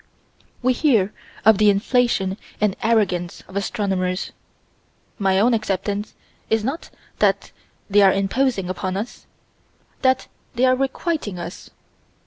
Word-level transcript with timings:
We 0.63 0.73
hear 0.73 1.13
of 1.45 1.59
the 1.59 1.69
inflation 1.69 2.39
and 2.59 2.75
arrogance 2.81 3.43
of 3.47 3.55
astronomers. 3.55 4.31
My 5.19 5.39
own 5.39 5.53
acceptance 5.53 6.15
is 6.49 6.63
not 6.63 6.89
that 7.19 7.51
they 7.87 8.01
are 8.01 8.11
imposing 8.11 8.67
upon 8.67 8.97
us: 8.97 9.27
that 10.01 10.27
they 10.55 10.65
are 10.65 10.75
requiting 10.75 11.37
us. 11.37 11.69